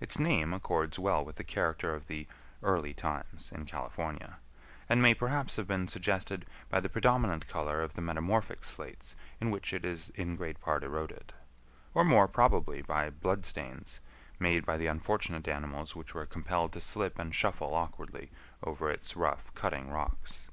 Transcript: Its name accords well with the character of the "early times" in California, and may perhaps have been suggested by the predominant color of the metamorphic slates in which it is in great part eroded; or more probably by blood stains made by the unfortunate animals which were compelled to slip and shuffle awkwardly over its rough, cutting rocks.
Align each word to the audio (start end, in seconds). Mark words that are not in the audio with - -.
Its 0.00 0.18
name 0.18 0.52
accords 0.52 0.98
well 0.98 1.24
with 1.24 1.36
the 1.36 1.44
character 1.44 1.94
of 1.94 2.08
the 2.08 2.26
"early 2.60 2.92
times" 2.92 3.52
in 3.52 3.64
California, 3.66 4.38
and 4.88 5.00
may 5.00 5.14
perhaps 5.14 5.54
have 5.54 5.68
been 5.68 5.86
suggested 5.86 6.44
by 6.68 6.80
the 6.80 6.88
predominant 6.88 7.46
color 7.46 7.80
of 7.80 7.94
the 7.94 8.00
metamorphic 8.02 8.64
slates 8.64 9.14
in 9.40 9.48
which 9.48 9.72
it 9.72 9.84
is 9.84 10.08
in 10.16 10.34
great 10.34 10.60
part 10.60 10.82
eroded; 10.82 11.34
or 11.94 12.04
more 12.04 12.26
probably 12.26 12.82
by 12.82 13.10
blood 13.10 13.46
stains 13.46 14.00
made 14.40 14.66
by 14.66 14.76
the 14.76 14.88
unfortunate 14.88 15.46
animals 15.46 15.94
which 15.94 16.14
were 16.14 16.26
compelled 16.26 16.72
to 16.72 16.80
slip 16.80 17.16
and 17.16 17.32
shuffle 17.36 17.72
awkwardly 17.72 18.28
over 18.64 18.90
its 18.90 19.14
rough, 19.16 19.54
cutting 19.54 19.88
rocks. 19.88 20.48